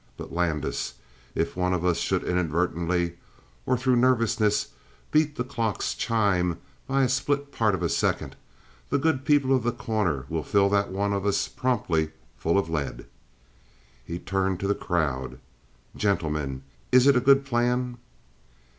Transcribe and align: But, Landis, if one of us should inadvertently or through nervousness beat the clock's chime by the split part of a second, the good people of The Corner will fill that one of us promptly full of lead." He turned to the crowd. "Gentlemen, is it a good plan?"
But, 0.17 0.33
Landis, 0.33 0.95
if 1.35 1.55
one 1.55 1.75
of 1.75 1.85
us 1.85 1.99
should 1.99 2.23
inadvertently 2.23 3.17
or 3.67 3.77
through 3.77 3.97
nervousness 3.97 4.69
beat 5.11 5.35
the 5.35 5.43
clock's 5.43 5.93
chime 5.93 6.57
by 6.87 7.03
the 7.03 7.09
split 7.09 7.51
part 7.51 7.75
of 7.75 7.83
a 7.83 7.87
second, 7.87 8.35
the 8.89 8.97
good 8.97 9.25
people 9.25 9.55
of 9.55 9.61
The 9.61 9.71
Corner 9.71 10.25
will 10.27 10.41
fill 10.41 10.69
that 10.69 10.89
one 10.89 11.13
of 11.13 11.23
us 11.23 11.47
promptly 11.47 12.09
full 12.35 12.57
of 12.57 12.67
lead." 12.67 13.05
He 14.03 14.17
turned 14.17 14.59
to 14.61 14.67
the 14.67 14.73
crowd. 14.73 15.37
"Gentlemen, 15.95 16.63
is 16.91 17.05
it 17.05 17.15
a 17.15 17.21
good 17.21 17.45
plan?" 17.45 17.99